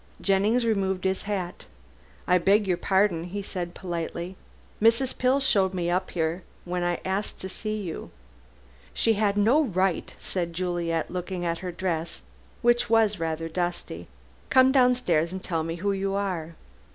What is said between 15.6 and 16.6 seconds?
me who you are."